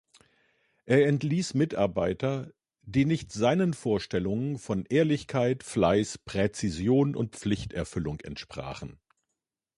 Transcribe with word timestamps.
Er 0.87 1.05
entließ 1.05 1.53
Mitarbeiter, 1.53 2.51
die 2.81 3.05
nicht 3.05 3.31
seinen 3.31 3.75
Vorstellungen 3.75 4.57
von 4.57 4.85
Ehrlichkeit, 4.89 5.61
Fleiß, 5.61 6.17
Präzision 6.17 7.15
und 7.15 7.35
Pflichterfüllung 7.35 8.19
entsprachen. 8.21 8.99